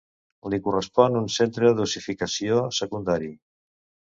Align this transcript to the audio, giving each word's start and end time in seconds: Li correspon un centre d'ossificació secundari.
Li 0.53 0.59
correspon 0.67 1.17
un 1.19 1.27
centre 1.35 1.71
d'ossificació 1.81 2.59
secundari. 2.79 3.31